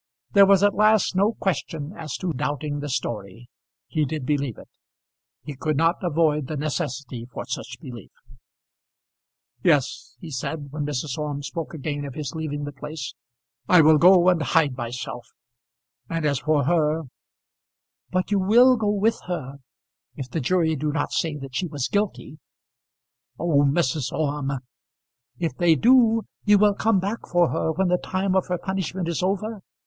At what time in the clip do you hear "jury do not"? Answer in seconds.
20.41-21.11